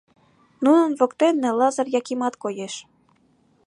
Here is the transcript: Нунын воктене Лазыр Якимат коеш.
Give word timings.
Нунын 0.63 0.91
воктене 0.99 1.49
Лазыр 1.59 1.87
Якимат 1.99 2.33
коеш. 2.43 2.73